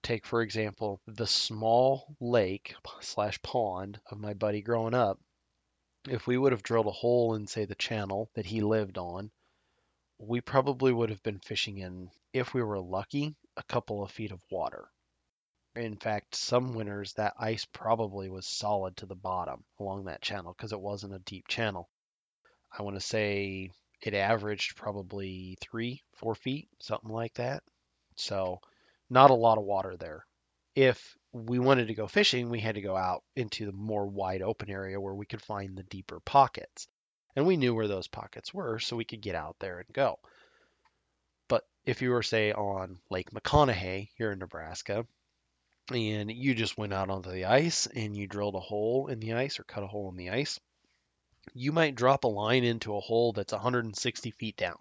Take, 0.02 0.26
for 0.26 0.42
example, 0.42 1.00
the 1.06 1.28
small 1.28 2.16
lake 2.18 2.74
slash 3.00 3.40
pond 3.42 4.00
of 4.10 4.18
my 4.18 4.34
buddy 4.34 4.60
growing 4.60 4.94
up. 4.94 5.20
If 6.08 6.26
we 6.26 6.36
would 6.36 6.50
have 6.50 6.64
drilled 6.64 6.88
a 6.88 6.90
hole 6.90 7.34
in, 7.34 7.46
say, 7.46 7.64
the 7.64 7.74
channel 7.76 8.28
that 8.34 8.46
he 8.46 8.60
lived 8.60 8.98
on, 8.98 9.30
we 10.18 10.40
probably 10.40 10.92
would 10.92 11.10
have 11.10 11.22
been 11.22 11.38
fishing 11.38 11.78
in, 11.78 12.10
if 12.32 12.54
we 12.54 12.62
were 12.62 12.80
lucky, 12.80 13.36
a 13.56 13.62
couple 13.62 14.02
of 14.02 14.10
feet 14.10 14.32
of 14.32 14.42
water. 14.50 14.88
In 15.76 15.96
fact, 15.96 16.34
some 16.34 16.74
winters 16.74 17.12
that 17.12 17.34
ice 17.38 17.64
probably 17.64 18.28
was 18.28 18.46
solid 18.46 18.96
to 18.96 19.06
the 19.06 19.14
bottom 19.14 19.64
along 19.78 20.04
that 20.04 20.20
channel 20.20 20.52
because 20.52 20.72
it 20.72 20.80
wasn't 20.80 21.14
a 21.14 21.20
deep 21.20 21.46
channel. 21.46 21.88
I 22.76 22.82
want 22.82 22.96
to 22.96 23.00
say 23.00 23.70
it 24.02 24.14
averaged 24.14 24.76
probably 24.76 25.56
three, 25.60 26.02
four 26.14 26.34
feet, 26.34 26.68
something 26.80 27.10
like 27.10 27.34
that. 27.34 27.62
So 28.16 28.60
not 29.08 29.30
a 29.30 29.34
lot 29.34 29.58
of 29.58 29.64
water 29.64 29.96
there. 29.96 30.26
If 30.74 31.16
we 31.32 31.58
wanted 31.58 31.88
to 31.88 31.94
go 31.94 32.08
fishing, 32.08 32.50
we 32.50 32.60
had 32.60 32.74
to 32.74 32.80
go 32.80 32.96
out 32.96 33.22
into 33.36 33.66
the 33.66 33.72
more 33.72 34.06
wide 34.06 34.42
open 34.42 34.70
area 34.70 35.00
where 35.00 35.14
we 35.14 35.26
could 35.26 35.42
find 35.42 35.76
the 35.76 35.84
deeper 35.84 36.20
pockets. 36.20 36.88
And 37.36 37.46
we 37.46 37.56
knew 37.56 37.74
where 37.74 37.88
those 37.88 38.08
pockets 38.08 38.52
were, 38.52 38.80
so 38.80 38.96
we 38.96 39.04
could 39.04 39.20
get 39.20 39.36
out 39.36 39.56
there 39.60 39.78
and 39.78 39.92
go. 39.92 40.18
But 41.48 41.64
if 41.84 42.02
you 42.02 42.10
were, 42.10 42.24
say, 42.24 42.52
on 42.52 42.98
Lake 43.08 43.30
McConaughy 43.30 44.08
here 44.16 44.32
in 44.32 44.40
Nebraska, 44.40 45.06
and 45.90 46.30
you 46.30 46.54
just 46.54 46.78
went 46.78 46.92
out 46.92 47.10
onto 47.10 47.30
the 47.30 47.46
ice 47.46 47.86
and 47.86 48.16
you 48.16 48.26
drilled 48.26 48.54
a 48.54 48.60
hole 48.60 49.08
in 49.08 49.20
the 49.20 49.34
ice 49.34 49.58
or 49.58 49.64
cut 49.64 49.82
a 49.82 49.86
hole 49.86 50.08
in 50.10 50.16
the 50.16 50.30
ice, 50.30 50.60
you 51.54 51.72
might 51.72 51.94
drop 51.94 52.24
a 52.24 52.28
line 52.28 52.64
into 52.64 52.96
a 52.96 53.00
hole 53.00 53.32
that's 53.32 53.52
160 53.52 54.30
feet 54.32 54.56
down. 54.56 54.78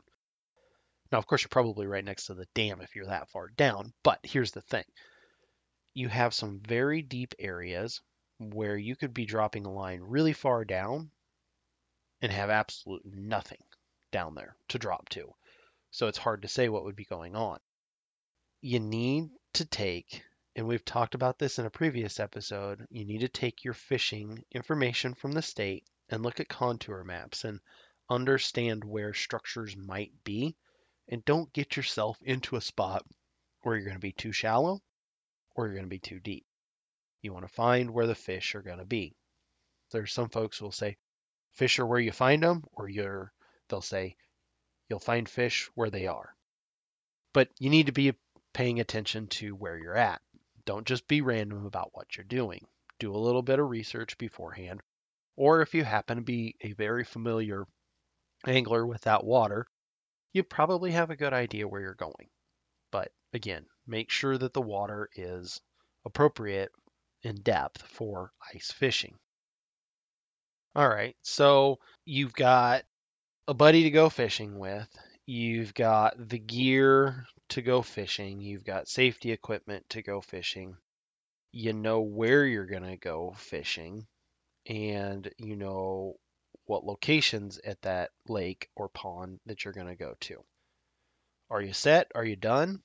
Now, 1.12 1.18
of 1.18 1.26
course, 1.26 1.42
you're 1.42 1.50
probably 1.50 1.88
right 1.88 2.06
next 2.06 2.26
to 2.26 2.36
the 2.36 2.48
dam 2.54 2.82
if 2.82 2.96
you're 2.96 3.08
that 3.08 3.30
far 3.30 3.50
down, 3.50 3.94
but 4.04 4.20
here's 4.24 4.52
the 4.52 4.62
thing 4.62 4.84
you 5.96 6.08
have 6.08 6.34
some 6.34 6.60
very 6.60 7.02
deep 7.02 7.34
areas 7.40 8.02
where 8.38 8.78
you 8.78 8.96
could 8.96 9.14
be 9.14 9.26
dropping 9.26 9.66
a 9.66 9.74
line 9.74 10.02
really 10.02 10.34
far 10.34 10.64
down 10.64 11.10
and 12.22 12.32
have 12.32 12.50
absolute 12.50 13.02
nothing 13.06 13.62
down 14.12 14.36
there 14.36 14.56
to 14.70 14.80
drop 14.80 15.10
to. 15.10 15.34
So 15.92 16.08
it's 16.08 16.18
hard 16.18 16.44
to 16.44 16.48
say 16.48 16.70
what 16.70 16.86
would 16.86 16.96
be 16.96 17.06
going 17.06 17.36
on. 17.36 17.60
You 18.62 18.80
need 18.80 19.30
to 19.54 19.66
take, 19.66 20.24
and 20.60 20.68
we've 20.68 20.84
talked 20.84 21.16
about 21.16 21.40
this 21.40 21.58
in 21.58 21.66
a 21.66 21.70
previous 21.70 22.20
episode, 22.20 22.86
you 22.90 23.06
need 23.06 23.22
to 23.22 23.30
take 23.30 23.64
your 23.64 23.74
fishing 23.74 24.44
information 24.52 25.14
from 25.14 25.32
the 25.32 25.42
state 25.42 25.86
and 26.10 26.22
look 26.22 26.42
at 26.42 26.50
contour 26.50 27.02
maps 27.06 27.46
and 27.46 27.62
understand 28.10 28.84
where 28.84 29.14
structures 29.14 29.78
might 29.78 30.12
be 30.26 30.58
and 31.08 31.24
don't 31.24 31.54
get 31.54 31.78
yourself 31.78 32.18
into 32.24 32.58
a 32.58 32.62
spot 32.62 33.06
where 33.62 33.78
you're 33.78 33.86
going 33.86 33.96
to 33.96 34.02
be 34.02 34.12
too 34.12 34.34
shallow 34.34 34.82
or 35.56 35.66
you're 35.66 35.76
going 35.76 35.86
to 35.86 35.90
be 35.90 35.98
too 35.98 36.20
deep. 36.20 36.46
You 37.22 37.32
want 37.32 37.48
to 37.48 37.54
find 37.54 37.90
where 37.90 38.08
the 38.08 38.14
fish 38.14 38.54
are 38.54 38.62
going 38.62 38.80
to 38.80 38.86
be. 38.86 39.16
There's 39.92 40.12
some 40.12 40.28
folks 40.28 40.58
who 40.58 40.66
will 40.66 40.74
say 40.74 40.98
fish 41.54 41.80
are 41.80 41.86
where 41.86 42.02
you 42.02 42.12
find 42.12 42.44
them 42.44 42.66
or 42.74 42.90
you're 42.90 43.32
they'll 43.70 43.80
say 43.80 44.18
you'll 44.90 45.00
find 45.00 45.30
fish 45.30 45.70
where 45.76 45.90
they 45.90 46.08
are. 46.08 46.36
But 47.32 47.48
you 47.60 47.70
need 47.70 47.86
to 47.86 47.94
be 47.94 48.12
paying 48.52 48.82
attention 48.82 49.28
to 49.28 49.56
where 49.56 49.78
you're 49.78 49.96
at. 49.96 50.22
Don't 50.70 50.86
just 50.86 51.08
be 51.08 51.22
random 51.22 51.66
about 51.66 51.90
what 51.94 52.16
you're 52.16 52.24
doing. 52.26 52.64
Do 53.00 53.12
a 53.12 53.18
little 53.18 53.42
bit 53.42 53.58
of 53.58 53.72
research 53.72 54.16
beforehand. 54.20 54.82
Or 55.36 55.64
if 55.64 55.74
you 55.74 55.84
happen 55.84 56.18
to 56.18 56.24
be 56.24 56.58
a 56.62 56.74
very 56.74 57.04
familiar 57.04 57.66
angler 58.46 58.86
with 58.86 59.02
that 59.02 59.24
water, 59.24 59.66
you 60.32 60.44
probably 60.44 60.92
have 60.92 61.10
a 61.10 61.16
good 61.16 61.34
idea 61.34 61.68
where 61.68 61.82
you're 61.82 61.96
going. 61.96 62.30
But 62.92 63.12
again, 63.34 63.66
make 63.88 64.12
sure 64.12 64.38
that 64.38 64.54
the 64.54 64.62
water 64.62 65.10
is 65.16 65.60
appropriate 66.06 66.72
in 67.24 67.42
depth 67.42 67.82
for 67.82 68.32
ice 68.54 68.72
fishing. 68.72 69.16
All 70.76 70.88
right, 70.88 71.16
so 71.24 71.80
you've 72.06 72.34
got 72.34 72.84
a 73.48 73.56
buddy 73.56 73.82
to 73.86 73.90
go 73.90 74.08
fishing 74.08 74.60
with, 74.60 74.88
you've 75.26 75.74
got 75.74 76.14
the 76.30 76.38
gear 76.38 77.26
to 77.50 77.62
go 77.62 77.82
fishing, 77.82 78.40
you've 78.40 78.64
got 78.64 78.88
safety 78.88 79.32
equipment 79.32 79.88
to 79.90 80.02
go 80.02 80.22
fishing, 80.22 80.78
you 81.52 81.74
know 81.74 82.02
where 82.02 82.46
you're 82.46 82.66
going 82.66 82.84
to 82.84 82.98
go 82.98 83.34
fishing, 83.36 84.08
and 84.68 85.30
you 85.38 85.56
know 85.56 86.16
what 86.66 86.86
locations 86.86 87.58
at 87.60 87.82
that 87.82 88.12
lake 88.28 88.70
or 88.76 88.90
pond 88.90 89.40
that 89.46 89.66
you're 89.66 89.74
going 89.74 89.88
to 89.88 89.96
go 89.96 90.14
to. 90.20 90.44
Are 91.50 91.62
you 91.62 91.74
set? 91.74 92.12
Are 92.14 92.26
you 92.26 92.36
done? 92.36 92.84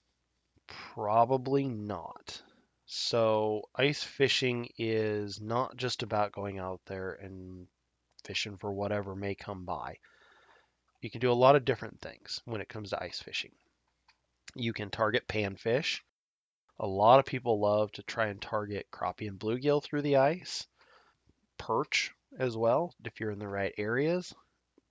Probably 0.67 1.69
not. 1.69 2.41
So, 2.87 3.69
ice 3.75 4.03
fishing 4.03 4.69
is 4.79 5.41
not 5.41 5.77
just 5.77 6.03
about 6.03 6.33
going 6.33 6.59
out 6.59 6.81
there 6.87 7.13
and 7.13 7.67
fishing 8.25 8.57
for 8.57 8.73
whatever 8.73 9.15
may 9.15 9.35
come 9.35 9.65
by. 9.65 9.99
You 11.01 11.11
can 11.11 11.21
do 11.21 11.31
a 11.31 11.35
lot 11.35 11.57
of 11.57 11.65
different 11.65 12.01
things 12.01 12.41
when 12.47 12.63
it 12.63 12.69
comes 12.69 12.91
to 12.91 13.03
ice 13.03 13.21
fishing. 13.21 13.53
You 14.57 14.73
can 14.73 14.91
target 14.91 15.27
panfish. 15.27 16.01
A 16.79 16.87
lot 16.87 17.19
of 17.19 17.27
people 17.27 17.59
love 17.59 17.91
to 17.93 18.05
try 18.05 18.27
and 18.27 18.41
target 18.41 18.89
crappie 18.91 19.27
and 19.27 19.39
bluegill 19.39 19.83
through 19.83 20.03
the 20.03 20.17
ice. 20.17 20.69
Perch 21.59 22.15
as 22.39 22.57
well, 22.57 22.95
if 23.05 23.19
you're 23.19 23.33
in 23.33 23.41
the 23.41 23.49
right 23.49 23.75
areas. 23.77 24.33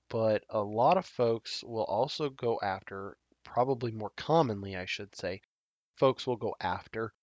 But 0.10 0.44
a 0.50 0.62
lot 0.62 0.98
of 0.98 1.06
folks 1.06 1.64
will 1.64 1.86
also 1.86 2.30
go 2.30 2.60
after, 2.62 3.18
probably 3.46 3.92
more 3.92 4.12
commonly, 4.18 4.76
I 4.76 4.86
should 4.86 5.16
say, 5.16 5.42
folks 5.96 6.28
will 6.28 6.36
go 6.36 6.56
after 6.60 7.14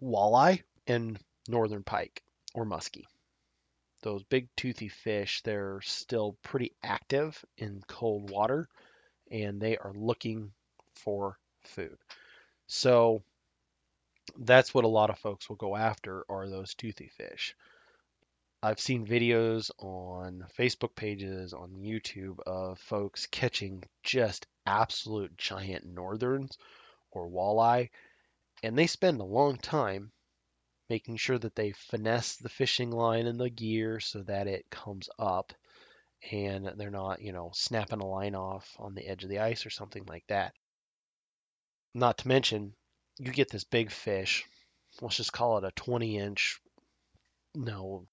walleye 0.00 0.62
and 0.86 1.18
northern 1.48 1.82
pike 1.82 2.22
or 2.54 2.64
muskie. 2.64 3.06
Those 4.02 4.22
big 4.22 4.48
toothy 4.54 4.88
fish, 4.88 5.42
they're 5.42 5.80
still 5.80 6.38
pretty 6.42 6.76
active 6.84 7.44
in 7.56 7.82
cold 7.88 8.30
water 8.30 8.68
and 9.28 9.60
they 9.60 9.76
are 9.76 9.92
looking 9.92 10.52
for 10.94 11.36
food. 11.64 11.96
So 12.66 13.22
that's 14.38 14.74
what 14.74 14.84
a 14.84 14.88
lot 14.88 15.10
of 15.10 15.18
folks 15.18 15.48
will 15.48 15.56
go 15.56 15.76
after 15.76 16.24
are 16.28 16.48
those 16.48 16.74
toothy 16.74 17.08
fish. 17.16 17.54
I've 18.62 18.80
seen 18.80 19.06
videos 19.06 19.70
on 19.78 20.44
Facebook 20.58 20.94
pages, 20.96 21.54
on 21.54 21.70
YouTube 21.74 22.40
of 22.40 22.78
folks 22.80 23.26
catching 23.26 23.84
just 24.02 24.46
absolute 24.66 25.36
giant 25.36 25.86
northerns 25.86 26.58
or 27.12 27.28
walleye, 27.28 27.90
and 28.62 28.76
they 28.76 28.88
spend 28.88 29.20
a 29.20 29.24
long 29.24 29.56
time 29.56 30.10
making 30.90 31.16
sure 31.16 31.38
that 31.38 31.54
they 31.54 31.72
finesse 31.72 32.36
the 32.36 32.48
fishing 32.48 32.90
line 32.90 33.26
and 33.26 33.38
the 33.38 33.50
gear 33.50 34.00
so 34.00 34.22
that 34.22 34.48
it 34.48 34.68
comes 34.70 35.08
up 35.18 35.52
and 36.32 36.72
they're 36.76 36.90
not, 36.90 37.22
you 37.22 37.32
know, 37.32 37.50
snapping 37.54 38.00
a 38.00 38.06
line 38.06 38.34
off 38.34 38.74
on 38.78 38.94
the 38.94 39.06
edge 39.06 39.22
of 39.22 39.30
the 39.30 39.38
ice 39.38 39.66
or 39.66 39.70
something 39.70 40.04
like 40.06 40.24
that. 40.28 40.52
Not 41.98 42.18
to 42.18 42.28
mention, 42.28 42.74
you 43.18 43.32
get 43.32 43.50
this 43.50 43.64
big 43.64 43.90
fish, 43.90 44.44
let's 45.00 45.16
just 45.16 45.32
call 45.32 45.58
it 45.58 45.64
a 45.64 45.72
20 45.72 46.18
inch, 46.18 46.60
no, 47.54 48.06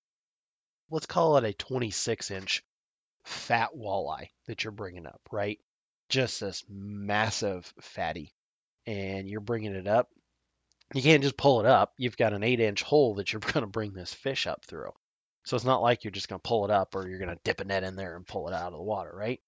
let's 0.90 1.06
call 1.06 1.38
it 1.38 1.44
a 1.44 1.54
26 1.54 2.32
inch 2.32 2.64
fat 3.24 3.70
walleye 3.76 4.30
that 4.48 4.64
you're 4.64 4.72
bringing 4.72 5.06
up, 5.06 5.22
right? 5.32 5.60
Just 6.10 6.40
this 6.40 6.64
massive 6.70 7.72
fatty. 7.82 8.34
And 8.88 9.28
you're 9.28 9.42
bringing 9.42 9.74
it 9.74 9.88
up 9.88 10.10
you 10.94 11.02
can't 11.02 11.24
just 11.24 11.38
pull 11.38 11.60
it 11.60 11.66
up. 11.66 11.94
You've 11.98 12.18
got 12.18 12.34
an 12.34 12.44
eight 12.44 12.60
inch 12.60 12.84
hole 12.84 13.16
that 13.16 13.34
you're 13.34 13.40
going 13.54 13.62
to 13.62 13.68
bring 13.68 13.94
this 13.94 14.14
fish 14.14 14.48
up 14.48 14.66
through. 14.66 14.92
So 15.46 15.56
it's 15.56 15.66
not 15.66 15.82
like 15.82 16.04
you're 16.04 16.12
just 16.12 16.28
going 16.28 16.40
to 16.40 16.48
pull 16.48 16.66
it 16.66 16.72
up 16.72 16.96
or 16.96 17.08
you're 17.08 17.20
going 17.20 17.30
to 17.30 17.40
dip 17.44 17.60
a 17.62 17.66
net 17.66 17.84
in 17.84 17.96
there 17.96 18.16
and 18.16 18.26
pull 18.26 18.48
it 18.48 18.54
out 18.54 18.68
of 18.68 18.74
the 18.74 18.84
water, 18.84 19.12
right? 19.14 19.40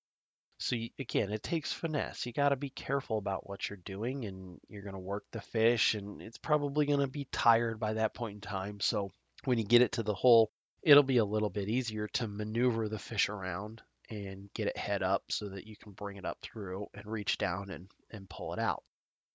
So 0.60 0.76
you, 0.76 0.90
again, 0.98 1.32
it 1.32 1.44
takes 1.44 1.72
finesse. 1.72 2.26
You 2.26 2.34
got 2.34 2.50
to 2.50 2.56
be 2.56 2.70
careful 2.70 3.18
about 3.18 3.48
what 3.48 3.70
you're 3.70 3.78
doing 3.78 4.26
and 4.26 4.60
you're 4.68 4.82
going 4.82 4.94
to 4.94 5.00
work 5.00 5.26
the 5.32 5.42
fish 5.42 5.94
and 5.94 6.22
it's 6.22 6.38
probably 6.40 6.86
going 6.86 7.00
to 7.00 7.08
be 7.08 7.28
tired 7.32 7.80
by 7.80 7.94
that 7.94 8.16
point 8.16 8.36
in 8.36 8.42
time. 8.42 8.80
So 8.80 9.12
when 9.46 9.60
you 9.60 9.64
get 9.64 9.84
it 9.84 9.94
to 9.94 10.04
the 10.04 10.16
hole, 10.16 10.52
it'll 10.82 11.04
be 11.04 11.18
a 11.18 11.26
little 11.26 11.50
bit 11.50 11.70
easier 11.70 12.08
to 12.08 12.28
maneuver 12.28 12.90
the 12.90 12.98
fish 13.00 13.30
around 13.30 13.82
and 14.10 14.50
get 14.54 14.68
it 14.68 14.78
head 14.78 15.04
up 15.04 15.24
so 15.30 15.50
that 15.50 15.68
you 15.68 15.76
can 15.76 15.92
bring 15.92 16.18
it 16.18 16.26
up 16.26 16.40
through 16.42 16.88
and 16.94 17.06
reach 17.06 17.38
down 17.38 17.70
and, 17.70 17.90
and 18.10 18.30
pull 18.30 18.54
it 18.54 18.60
out. 18.60 18.84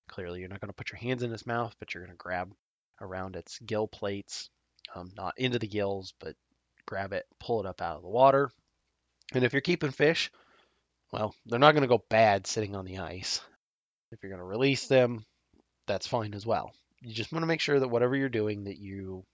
Clearly, 0.08 0.40
you're 0.40 0.48
not 0.48 0.60
going 0.60 0.70
to 0.70 0.74
put 0.74 0.90
your 0.90 0.98
hands 0.98 1.22
in 1.22 1.32
its 1.32 1.46
mouth, 1.46 1.74
but 1.78 1.94
you're 1.94 2.02
going 2.02 2.16
to 2.16 2.16
grab 2.16 2.52
around 3.00 3.36
its 3.36 3.58
gill 3.60 3.86
plates, 3.86 4.50
um, 4.94 5.10
not 5.16 5.34
into 5.36 5.58
the 5.58 5.66
gills, 5.66 6.14
but 6.20 6.34
grab 6.86 7.12
it, 7.12 7.26
pull 7.38 7.60
it 7.60 7.66
up 7.66 7.80
out 7.80 7.96
of 7.96 8.02
the 8.02 8.08
water. 8.08 8.50
And 9.34 9.44
if 9.44 9.52
you're 9.52 9.62
keeping 9.62 9.90
fish, 9.90 10.30
well, 11.12 11.34
they're 11.46 11.58
not 11.58 11.72
going 11.72 11.82
to 11.82 11.88
go 11.88 12.04
bad 12.08 12.46
sitting 12.46 12.74
on 12.74 12.84
the 12.84 12.98
ice. 12.98 13.40
If 14.10 14.22
you're 14.22 14.30
going 14.30 14.40
to 14.40 14.44
release 14.44 14.86
them, 14.86 15.24
that's 15.86 16.06
fine 16.06 16.34
as 16.34 16.46
well. 16.46 16.72
You 17.00 17.12
just 17.14 17.32
want 17.32 17.42
to 17.42 17.48
make 17.48 17.60
sure 17.60 17.78
that 17.78 17.88
whatever 17.88 18.16
you're 18.16 18.28
doing, 18.28 18.64
that 18.64 18.78
you, 18.78 19.24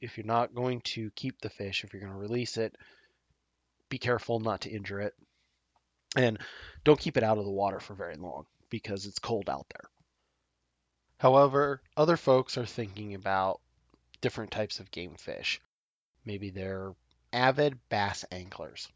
if 0.00 0.16
you're 0.16 0.26
not 0.26 0.54
going 0.54 0.80
to 0.80 1.10
keep 1.14 1.40
the 1.40 1.50
fish, 1.50 1.84
if 1.84 1.92
you're 1.92 2.02
going 2.02 2.12
to 2.12 2.18
release 2.18 2.56
it, 2.56 2.74
be 3.88 3.98
careful 3.98 4.40
not 4.40 4.62
to 4.62 4.70
injure 4.70 5.00
it. 5.00 5.14
And 6.16 6.38
don't 6.84 6.98
keep 6.98 7.16
it 7.16 7.22
out 7.22 7.38
of 7.38 7.44
the 7.44 7.50
water 7.50 7.80
for 7.80 7.94
very 7.94 8.16
long 8.16 8.46
because 8.70 9.06
it's 9.06 9.18
cold 9.18 9.48
out 9.48 9.66
there. 9.70 9.90
However, 11.18 11.82
other 11.96 12.16
folks 12.16 12.56
are 12.58 12.66
thinking 12.66 13.14
about 13.14 13.60
different 14.20 14.50
types 14.50 14.80
of 14.80 14.90
game 14.90 15.14
fish. 15.16 15.60
Maybe 16.24 16.50
they're 16.50 16.92
avid 17.32 17.78
bass 17.88 18.24
anglers. 18.30 18.88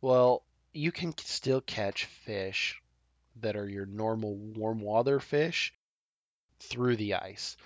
Well, 0.00 0.42
you 0.72 0.92
can 0.92 1.16
still 1.18 1.60
catch 1.60 2.04
fish 2.04 2.80
that 3.36 3.56
are 3.56 3.68
your 3.68 3.86
normal 3.86 4.36
warm 4.36 4.80
water 4.80 5.18
fish 5.18 5.74
through 6.60 6.96
the 6.96 7.14
ice. 7.14 7.56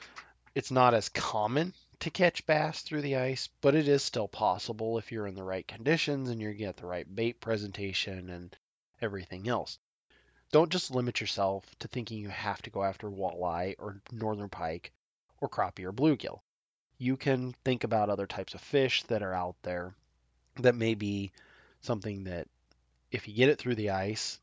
It's 0.55 0.71
not 0.71 0.95
as 0.95 1.09
common 1.09 1.75
to 2.01 2.11
catch 2.11 2.47
bass 2.47 2.83
through 2.83 3.03
the 3.03 3.17
ice, 3.17 3.49
but 3.61 3.75
it 3.75 3.89
is 3.89 4.03
still 4.03 4.29
possible 4.29 4.99
if 4.99 5.11
you're 5.11 5.27
in 5.27 5.35
the 5.35 5.43
right 5.43 5.67
conditions 5.67 6.29
and 6.29 6.41
you 6.41 6.53
get 6.55 6.77
the 6.77 6.87
right 6.87 7.15
bait 7.15 7.41
presentation 7.41 8.31
and 8.31 8.57
everything 9.03 9.49
else. 9.49 9.79
don't 10.53 10.71
just 10.71 10.95
limit 10.95 11.21
yourself 11.21 11.65
to 11.81 11.89
thinking 11.89 12.19
you 12.19 12.29
have 12.29 12.63
to 12.63 12.71
go 12.71 12.85
after 12.85 13.11
walleye 13.11 13.75
or 13.79 14.01
northern 14.13 14.49
pike 14.49 14.93
or 15.41 15.49
crappie 15.49 15.85
or 15.85 15.93
bluegill. 15.93 16.41
You 16.99 17.17
can 17.17 17.55
think 17.65 17.83
about 17.83 18.09
other 18.09 18.27
types 18.27 18.55
of 18.55 18.61
fish 18.61 19.03
that 19.05 19.23
are 19.23 19.35
out 19.35 19.57
there 19.63 19.95
that 20.61 20.77
may 20.77 20.95
be 20.95 21.33
something 21.81 22.25
that 22.25 22.47
if 23.15 23.29
you 23.29 23.35
get 23.35 23.49
it 23.49 23.59
through 23.59 23.77
the 23.77 23.91
ice, 23.91 24.41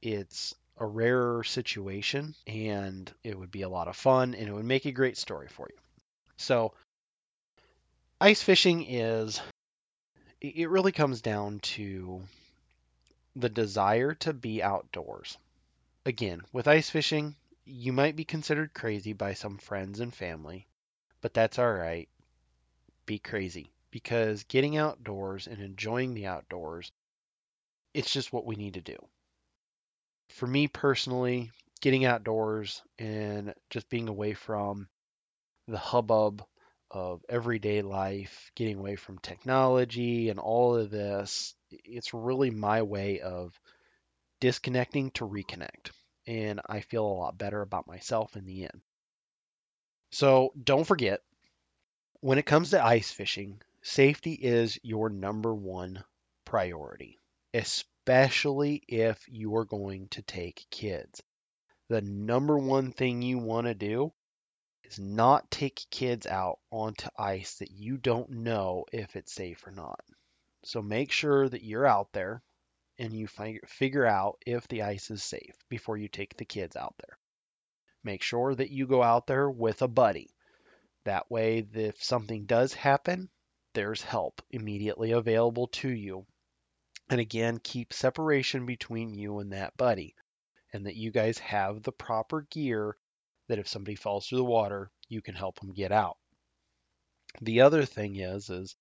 it's 0.00 0.54
a 0.78 0.86
rarer 0.86 1.42
situation 1.42 2.32
and 2.46 3.12
it 3.24 3.36
would 3.36 3.50
be 3.50 3.62
a 3.62 3.68
lot 3.68 3.88
of 3.88 3.96
fun 3.96 4.36
and 4.36 4.48
it 4.48 4.52
would 4.52 4.64
make 4.64 4.84
a 4.84 4.92
great 4.92 5.16
story 5.16 5.48
for 5.48 5.66
you. 5.68 5.76
So, 6.36 6.74
ice 8.20 8.40
fishing 8.40 8.84
is, 8.88 9.40
it 10.40 10.70
really 10.70 10.92
comes 10.92 11.22
down 11.22 11.58
to 11.74 12.22
the 13.34 13.48
desire 13.48 14.14
to 14.14 14.32
be 14.32 14.62
outdoors. 14.62 15.36
Again, 16.06 16.40
with 16.52 16.68
ice 16.68 16.88
fishing, 16.88 17.34
you 17.64 17.92
might 17.92 18.14
be 18.14 18.24
considered 18.24 18.74
crazy 18.74 19.12
by 19.12 19.34
some 19.34 19.58
friends 19.58 19.98
and 19.98 20.14
family, 20.14 20.68
but 21.20 21.34
that's 21.34 21.58
all 21.58 21.72
right. 21.72 22.08
Be 23.06 23.18
crazy 23.18 23.70
because 23.90 24.44
getting 24.44 24.76
outdoors 24.76 25.48
and 25.48 25.60
enjoying 25.60 26.14
the 26.14 26.26
outdoors, 26.26 26.92
it's 27.94 28.12
just 28.12 28.32
what 28.32 28.46
we 28.46 28.56
need 28.56 28.74
to 28.74 28.80
do 28.80 28.96
for 30.34 30.46
me 30.46 30.66
personally, 30.68 31.50
getting 31.80 32.04
outdoors 32.04 32.82
and 32.98 33.54
just 33.70 33.88
being 33.88 34.08
away 34.08 34.34
from 34.34 34.88
the 35.68 35.78
hubbub 35.78 36.44
of 36.90 37.24
everyday 37.28 37.82
life, 37.82 38.50
getting 38.54 38.78
away 38.78 38.96
from 38.96 39.18
technology 39.18 40.28
and 40.28 40.38
all 40.38 40.76
of 40.76 40.90
this, 40.90 41.54
it's 41.70 42.14
really 42.14 42.50
my 42.50 42.82
way 42.82 43.20
of 43.20 43.58
disconnecting 44.40 45.10
to 45.12 45.26
reconnect. 45.26 45.90
And 46.26 46.60
I 46.66 46.80
feel 46.80 47.06
a 47.06 47.20
lot 47.20 47.38
better 47.38 47.60
about 47.60 47.86
myself 47.86 48.36
in 48.36 48.44
the 48.44 48.64
end. 48.64 48.80
So 50.12 50.52
don't 50.62 50.86
forget, 50.86 51.20
when 52.20 52.38
it 52.38 52.46
comes 52.46 52.70
to 52.70 52.84
ice 52.84 53.10
fishing, 53.10 53.60
safety 53.82 54.32
is 54.32 54.78
your 54.82 55.10
number 55.10 55.54
one 55.54 56.02
priority, 56.44 57.20
especially 57.54 58.82
if 58.88 59.24
you 59.28 59.54
are 59.54 59.64
going 59.64 60.08
to 60.08 60.22
take 60.22 60.66
kids. 60.70 61.22
The 61.88 62.02
number 62.02 62.58
one 62.58 62.90
thing 62.90 63.22
you 63.22 63.38
want 63.38 63.68
to 63.68 63.74
do 63.74 64.12
is 64.82 64.98
not 64.98 65.50
take 65.52 65.86
kids 65.90 66.26
out 66.26 66.58
onto 66.72 67.08
ice 67.16 67.58
that 67.58 67.70
you 67.70 67.96
don't 67.96 68.28
know 68.28 68.84
if 68.92 69.14
it's 69.14 69.32
safe 69.32 69.64
or 69.66 69.70
not. 69.70 70.00
So 70.64 70.82
make 70.82 71.12
sure 71.12 71.48
that 71.48 71.62
you're 71.62 71.86
out 71.86 72.12
there 72.12 72.42
and 72.98 73.12
you 73.12 73.28
figure 73.28 74.06
out 74.06 74.42
if 74.44 74.66
the 74.66 74.82
ice 74.82 75.10
is 75.10 75.22
safe 75.22 75.54
before 75.68 75.96
you 75.96 76.08
take 76.08 76.36
the 76.36 76.44
kids 76.44 76.74
out 76.74 76.94
there. 76.98 77.16
Make 78.02 78.22
sure 78.22 78.54
that 78.54 78.70
you 78.70 78.86
go 78.86 79.02
out 79.02 79.28
there 79.28 79.48
with 79.48 79.80
a 79.82 79.88
buddy. 79.88 80.34
That 81.04 81.30
way, 81.30 81.66
if 81.72 82.02
something 82.02 82.46
does 82.46 82.74
happen, 82.74 83.28
there's 83.74 84.02
help 84.02 84.42
immediately 84.50 85.12
available 85.12 85.68
to 85.68 85.88
you 85.88 86.26
and 87.14 87.20
again, 87.20 87.60
keep 87.62 87.92
separation 87.92 88.66
between 88.66 89.14
you 89.14 89.38
and 89.38 89.52
that 89.52 89.76
buddy, 89.76 90.16
and 90.72 90.84
that 90.84 90.96
you 90.96 91.12
guys 91.12 91.38
have 91.38 91.80
the 91.80 91.92
proper 91.92 92.44
gear 92.50 92.96
that 93.46 93.60
if 93.60 93.68
somebody 93.68 93.94
falls 93.94 94.26
through 94.26 94.38
the 94.38 94.44
water, 94.44 94.90
you 95.08 95.22
can 95.22 95.36
help 95.36 95.60
them 95.60 95.72
get 95.72 95.92
out. 95.92 96.16
The 97.40 97.60
other 97.60 97.84
thing 97.84 98.16
is 98.16 98.50
is 98.50 98.74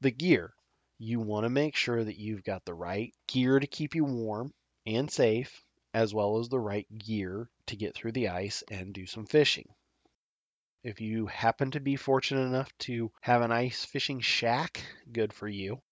the 0.00 0.10
gear. 0.10 0.54
You 0.96 1.20
want 1.20 1.44
to 1.44 1.50
make 1.50 1.76
sure 1.76 2.02
that 2.02 2.16
you've 2.16 2.42
got 2.42 2.64
the 2.64 2.72
right 2.72 3.12
gear 3.26 3.60
to 3.60 3.66
keep 3.66 3.94
you 3.94 4.06
warm 4.06 4.54
and 4.86 5.10
safe, 5.10 5.62
as 5.92 6.14
well 6.14 6.38
as 6.38 6.48
the 6.48 6.58
right 6.58 6.86
gear 6.96 7.50
to 7.66 7.76
get 7.76 7.94
through 7.94 8.12
the 8.12 8.28
ice 8.28 8.64
and 8.70 8.94
do 8.94 9.04
some 9.04 9.26
fishing. 9.26 9.68
If 10.82 11.02
you 11.02 11.26
happen 11.26 11.72
to 11.72 11.80
be 11.80 11.96
fortunate 11.96 12.46
enough 12.46 12.72
to 12.78 13.12
have 13.20 13.42
an 13.42 13.52
ice 13.52 13.84
fishing 13.84 14.20
shack, 14.20 14.82
good 15.12 15.34
for 15.34 15.48
you. 15.48 15.82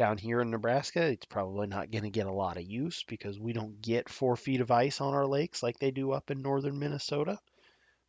Down 0.00 0.16
here 0.16 0.40
in 0.40 0.50
Nebraska, 0.50 1.02
it's 1.02 1.26
probably 1.26 1.66
not 1.66 1.90
going 1.90 2.04
to 2.04 2.10
get 2.10 2.26
a 2.26 2.32
lot 2.32 2.56
of 2.56 2.62
use 2.62 3.04
because 3.06 3.38
we 3.38 3.52
don't 3.52 3.82
get 3.82 4.08
four 4.08 4.34
feet 4.34 4.62
of 4.62 4.70
ice 4.70 4.98
on 4.98 5.12
our 5.12 5.26
lakes 5.26 5.62
like 5.62 5.78
they 5.78 5.90
do 5.90 6.12
up 6.12 6.30
in 6.30 6.40
northern 6.40 6.78
Minnesota. 6.78 7.38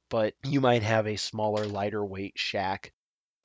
But 0.07 0.33
you 0.41 0.61
might 0.61 0.83
have 0.83 1.05
a 1.05 1.17
smaller, 1.17 1.65
lighter 1.65 2.05
weight 2.05 2.39
shack, 2.39 2.93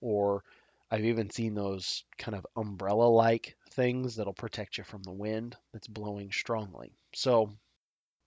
or 0.01 0.45
I've 0.89 1.07
even 1.07 1.29
seen 1.31 1.55
those 1.55 2.05
kind 2.19 2.37
of 2.37 2.47
umbrella 2.55 3.09
like 3.09 3.57
things 3.71 4.15
that'll 4.15 4.33
protect 4.33 4.79
you 4.79 4.85
from 4.85 5.03
the 5.03 5.11
wind 5.11 5.57
that's 5.73 5.89
blowing 5.89 6.31
strongly. 6.31 6.93
So 7.15 7.51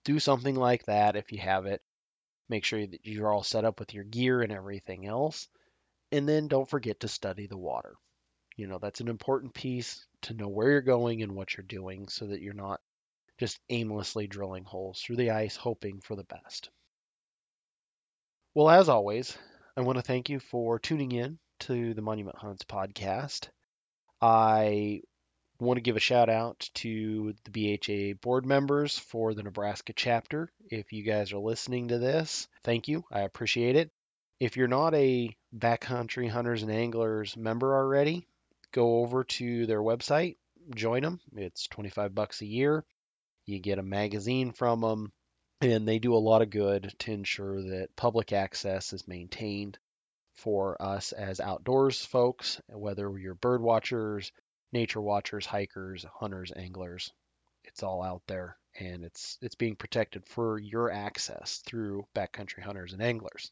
do 0.04 0.18
something 0.18 0.54
like 0.54 0.84
that 0.84 1.16
if 1.16 1.32
you 1.32 1.38
have 1.38 1.64
it. 1.64 1.80
Make 2.50 2.66
sure 2.66 2.86
that 2.86 3.06
you're 3.06 3.32
all 3.32 3.42
set 3.42 3.64
up 3.64 3.80
with 3.80 3.94
your 3.94 4.04
gear 4.04 4.42
and 4.42 4.52
everything 4.52 5.06
else. 5.06 5.48
And 6.12 6.28
then 6.28 6.46
don't 6.46 6.68
forget 6.68 7.00
to 7.00 7.08
study 7.08 7.46
the 7.46 7.56
water. 7.56 7.96
You 8.60 8.66
know, 8.66 8.78
that's 8.78 9.00
an 9.00 9.08
important 9.08 9.54
piece 9.54 10.04
to 10.20 10.34
know 10.34 10.46
where 10.46 10.70
you're 10.70 10.82
going 10.82 11.22
and 11.22 11.34
what 11.34 11.56
you're 11.56 11.64
doing 11.64 12.08
so 12.08 12.26
that 12.26 12.42
you're 12.42 12.52
not 12.52 12.78
just 13.38 13.58
aimlessly 13.70 14.26
drilling 14.26 14.64
holes 14.64 15.00
through 15.00 15.16
the 15.16 15.30
ice 15.30 15.56
hoping 15.56 16.02
for 16.02 16.14
the 16.14 16.24
best. 16.24 16.68
Well, 18.54 18.68
as 18.68 18.90
always, 18.90 19.34
I 19.78 19.80
want 19.80 19.96
to 19.96 20.02
thank 20.02 20.28
you 20.28 20.40
for 20.40 20.78
tuning 20.78 21.10
in 21.10 21.38
to 21.60 21.94
the 21.94 22.02
Monument 22.02 22.36
Hunts 22.36 22.64
podcast. 22.64 23.48
I 24.20 25.00
want 25.58 25.78
to 25.78 25.82
give 25.82 25.96
a 25.96 26.00
shout 26.00 26.28
out 26.28 26.68
to 26.74 27.32
the 27.44 27.78
BHA 27.78 28.18
board 28.20 28.44
members 28.44 28.98
for 28.98 29.32
the 29.32 29.42
Nebraska 29.42 29.94
chapter. 29.94 30.52
If 30.70 30.92
you 30.92 31.02
guys 31.02 31.32
are 31.32 31.38
listening 31.38 31.88
to 31.88 31.98
this, 31.98 32.46
thank 32.62 32.88
you. 32.88 33.04
I 33.10 33.20
appreciate 33.20 33.76
it. 33.76 33.90
If 34.38 34.58
you're 34.58 34.68
not 34.68 34.94
a 34.94 35.34
backcountry 35.56 36.28
hunters 36.28 36.62
and 36.62 36.70
anglers 36.70 37.38
member 37.38 37.74
already, 37.74 38.26
go 38.72 39.00
over 39.00 39.24
to 39.24 39.66
their 39.66 39.80
website, 39.80 40.36
join 40.74 41.02
them. 41.02 41.20
It's 41.34 41.66
25 41.68 42.14
bucks 42.14 42.42
a 42.42 42.46
year. 42.46 42.84
You 43.46 43.58
get 43.58 43.78
a 43.78 43.82
magazine 43.82 44.52
from 44.52 44.80
them, 44.80 45.12
and 45.60 45.86
they 45.86 45.98
do 45.98 46.14
a 46.14 46.18
lot 46.18 46.42
of 46.42 46.50
good 46.50 46.92
to 47.00 47.12
ensure 47.12 47.62
that 47.62 47.96
public 47.96 48.32
access 48.32 48.92
is 48.92 49.08
maintained 49.08 49.78
for 50.34 50.80
us 50.80 51.12
as 51.12 51.40
outdoors 51.40 52.04
folks, 52.04 52.60
whether 52.68 53.18
you're 53.18 53.34
bird 53.34 53.60
watchers, 53.60 54.32
nature 54.72 55.00
watchers, 55.00 55.46
hikers, 55.46 56.04
hunters, 56.04 56.52
anglers. 56.54 57.12
It's 57.64 57.82
all 57.82 58.02
out 58.02 58.22
there 58.26 58.56
and 58.78 59.04
it's 59.04 59.38
it's 59.42 59.54
being 59.54 59.76
protected 59.76 60.24
for 60.26 60.58
your 60.58 60.90
access 60.90 61.62
through 61.66 62.06
backcountry 62.14 62.62
hunters 62.62 62.92
and 62.92 63.02
anglers. 63.02 63.50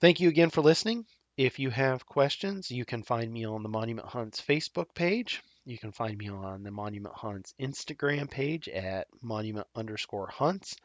Thank 0.00 0.20
you 0.20 0.28
again 0.28 0.50
for 0.50 0.62
listening. 0.62 1.06
If 1.36 1.58
you 1.58 1.68
have 1.68 2.06
questions, 2.06 2.70
you 2.70 2.86
can 2.86 3.02
find 3.02 3.30
me 3.30 3.44
on 3.44 3.62
the 3.62 3.68
Monument 3.68 4.08
Hunts 4.08 4.40
Facebook 4.40 4.94
page. 4.94 5.42
You 5.66 5.76
can 5.76 5.92
find 5.92 6.16
me 6.16 6.30
on 6.30 6.62
the 6.62 6.70
Monument 6.70 7.14
Hunts 7.14 7.52
Instagram 7.60 8.30
page 8.30 8.70
at 8.70 9.06
monument 9.20 9.66
underscore 9.74 10.28
hunts, 10.28 10.76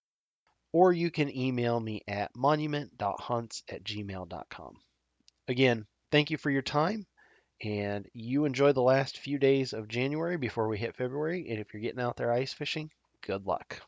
or 0.74 0.92
you 0.92 1.10
can 1.10 1.34
email 1.34 1.80
me 1.80 2.02
at 2.06 2.36
monument.hunts 2.36 3.64
at 3.70 3.84
gmail.com. 3.86 4.78
Again, 5.48 5.86
thank 6.12 6.32
you 6.32 6.38
for 6.38 6.50
your 6.50 6.62
time, 6.62 7.06
and 7.64 8.10
you 8.14 8.44
enjoy 8.44 8.74
the 8.74 8.82
last 8.82 9.20
few 9.20 9.40
days 9.40 9.72
of 9.72 9.88
January 9.88 10.36
before 10.36 10.68
we 10.68 10.78
hit 10.78 10.98
February. 10.98 11.50
And 11.50 11.60
if 11.60 11.74
you're 11.74 11.82
getting 11.82 12.02
out 12.02 12.18
there 12.18 12.34
ice 12.34 12.52
fishing, 12.52 12.92
good 13.22 13.46
luck. 13.46 13.82